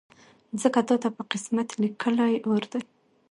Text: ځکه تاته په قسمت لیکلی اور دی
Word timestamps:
ځکه 0.61 0.79
تاته 0.87 1.09
په 1.17 1.23
قسمت 1.31 1.69
لیکلی 1.83 2.33
اور 2.49 2.63
دی 2.71 2.81